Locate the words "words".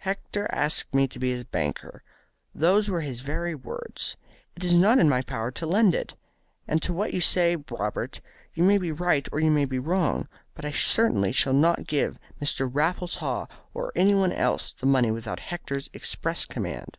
3.54-4.18